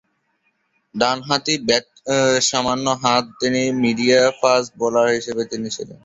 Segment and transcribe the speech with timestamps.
[0.95, 3.25] ডানহাতি ব্যাটসম্যান এবং ডান হাত
[3.83, 5.69] মিডিয়াম ফাস্ট বোলার ছিলেন তিনি।